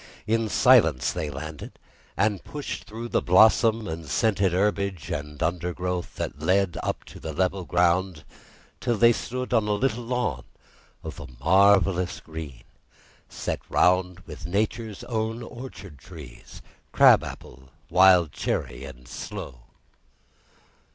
[0.25, 1.77] In silence they landed,
[2.17, 7.33] and pushed through the blossom and scented herbage and undergrowth that led up to the
[7.33, 8.23] level ground,
[8.79, 10.43] till they stood on a little lawn
[11.03, 12.63] of a marvellous green,
[13.29, 19.59] set round with Nature's own orchard trees—crab apple, wild cherry, and sloe.